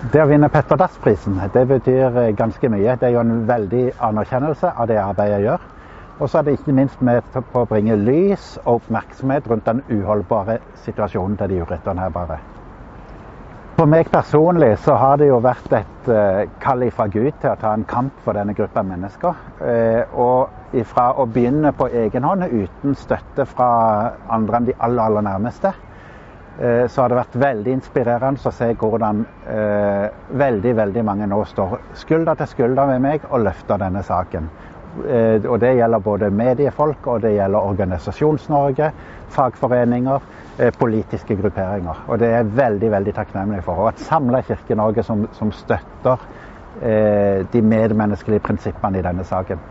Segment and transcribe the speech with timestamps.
[0.00, 2.94] Det å vinne Petter Dass-prisen det betyr eh, ganske mye.
[2.96, 5.66] Det er jo en veldig anerkjennelse av det arbeidet jeg gjør.
[6.20, 9.82] Og så er det ikke minst med på å bringe lys og oppmerksomhet rundt den
[9.90, 12.38] uholdbare situasjonen til de urettene her bare.
[13.76, 17.60] For meg personlig så har det jo vært et uh, kall fra Gud til å
[17.60, 19.36] ta en kamp for denne gruppa mennesker.
[19.60, 23.70] Uh, og ifra å begynne på egen hånd uten støtte fra
[24.32, 25.72] andre enn de aller, aller nærmeste,
[26.60, 29.22] så har det vært veldig inspirerende å se hvordan
[30.42, 34.50] veldig, veldig mange nå står skulder til skulder med meg og løfter denne saken.
[35.00, 38.90] Og det gjelder både mediefolk, og det gjelder Organisasjons-Norge,
[39.32, 40.28] fagforeninger
[40.60, 42.04] Eh, politiske grupperinger.
[42.08, 43.78] Og det er jeg veldig veldig takknemlig for.
[43.80, 46.20] Og et samla Kirke-Norge som, som, støtter
[46.82, 49.62] eh, de medmenneskelige prinsippene i denne saken.